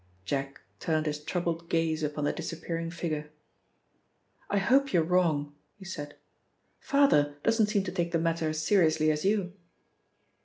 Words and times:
Jack 0.25 0.61
turned 0.79 1.05
his 1.05 1.23
troubled 1.23 1.69
gaze 1.69 2.01
upon 2.01 2.23
the 2.23 2.33
disappearing 2.33 2.89
figure. 2.89 3.29
"I 4.49 4.57
hope 4.57 4.91
you're 4.91 5.03
wrong," 5.03 5.53
he 5.77 5.85
said. 5.85 6.15
"Father 6.79 7.35
doesn't 7.43 7.67
seem 7.67 7.83
to 7.83 7.91
take 7.91 8.11
the 8.11 8.17
matter 8.17 8.49
as 8.49 8.59
seriously 8.65 9.11
as 9.11 9.25
you." 9.25 9.53